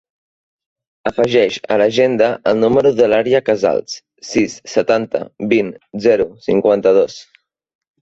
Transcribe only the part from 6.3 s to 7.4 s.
cinquanta-dos.